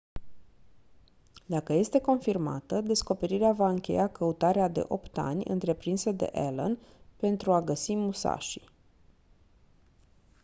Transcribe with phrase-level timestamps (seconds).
[1.45, 6.77] dacă este confirmată descoperirea va încheia căutarea de opt ani întreprinsă de allen
[7.15, 8.61] pentru a găsi musashi